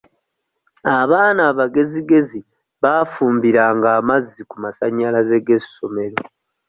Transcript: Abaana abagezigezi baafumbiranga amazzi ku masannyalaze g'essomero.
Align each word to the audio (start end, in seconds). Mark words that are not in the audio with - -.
Abaana 1.01 1.41
abagezigezi 1.51 2.39
baafumbiranga 2.81 3.87
amazzi 3.99 4.41
ku 4.49 4.55
masannyalaze 4.63 5.35
g'essomero. 5.45 6.17